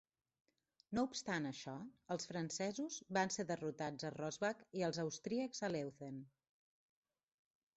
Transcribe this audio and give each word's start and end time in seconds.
No 0.97 1.01
obstant 1.09 1.43
això, 1.49 1.75
els 2.15 2.25
francesos 2.31 2.97
van 3.17 3.33
ser 3.35 3.45
derrotats 3.51 4.09
a 4.09 4.13
Rossbach 4.17 4.65
i 4.81 4.85
els 4.89 5.01
austríacs 5.05 5.63
a 5.69 5.71
Leuthen. 5.77 6.17